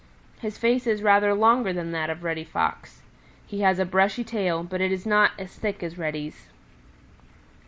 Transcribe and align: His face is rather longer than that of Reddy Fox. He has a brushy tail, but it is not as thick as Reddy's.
His 0.39 0.57
face 0.57 0.87
is 0.87 1.03
rather 1.03 1.31
longer 1.35 1.71
than 1.71 1.91
that 1.91 2.09
of 2.09 2.23
Reddy 2.23 2.43
Fox. 2.43 3.03
He 3.45 3.59
has 3.61 3.77
a 3.77 3.85
brushy 3.85 4.23
tail, 4.23 4.63
but 4.63 4.81
it 4.81 4.91
is 4.91 5.05
not 5.05 5.29
as 5.37 5.53
thick 5.55 5.83
as 5.83 5.95
Reddy's. 5.95 6.47